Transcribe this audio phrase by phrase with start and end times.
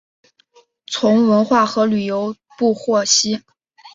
[0.87, 3.43] 从文化和旅游部获悉